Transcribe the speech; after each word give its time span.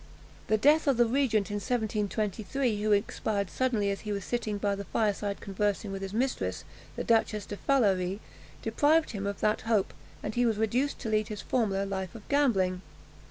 The 0.47 0.57
death 0.57 0.87
of 0.87 0.97
the 0.97 1.05
regent 1.05 1.51
in 1.51 1.57
1723, 1.57 2.81
who 2.81 2.91
expired 2.91 3.51
suddenly 3.51 3.91
as 3.91 3.99
he 3.99 4.11
was 4.11 4.25
sitting 4.25 4.57
by 4.57 4.73
the 4.73 4.85
fireside 4.85 5.39
conversing 5.39 5.91
with 5.91 6.01
his 6.01 6.11
mistress, 6.11 6.63
the 6.95 7.03
Duchess 7.03 7.45
de 7.45 7.55
Phalaris, 7.55 8.17
deprived 8.63 9.11
him 9.11 9.27
of 9.27 9.41
that 9.41 9.61
hope, 9.61 9.93
and 10.23 10.33
he 10.33 10.43
was 10.47 10.57
reduced 10.57 10.97
to 11.01 11.09
lead 11.09 11.27
his 11.27 11.43
former 11.43 11.85
life 11.85 12.15
of 12.15 12.27
gambling. 12.29 12.81